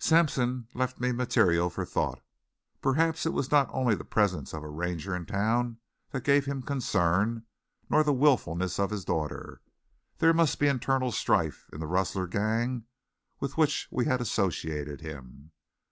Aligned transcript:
Sampson 0.00 0.66
left 0.74 0.98
me 0.98 1.12
material 1.12 1.70
for 1.70 1.84
thought. 1.84 2.20
Perhaps 2.82 3.26
it 3.26 3.32
was 3.32 3.52
not 3.52 3.70
only 3.72 3.94
the 3.94 4.04
presence 4.04 4.52
of 4.52 4.64
a 4.64 4.68
Ranger 4.68 5.14
in 5.14 5.24
town 5.24 5.78
that 6.10 6.24
gave 6.24 6.46
him 6.46 6.62
concern, 6.62 7.44
nor 7.88 8.02
the 8.02 8.12
wilfulness 8.12 8.80
of 8.80 8.90
his 8.90 9.04
daughter. 9.04 9.60
There 10.18 10.34
must 10.34 10.58
be 10.58 10.66
internal 10.66 11.12
strife 11.12 11.70
in 11.72 11.78
the 11.78 11.86
rustler 11.86 12.26
gang 12.26 12.86
with 13.38 13.56
which 13.56 13.86
we 13.92 14.06
had 14.06 14.20
associated 14.20 15.00
him. 15.00 15.52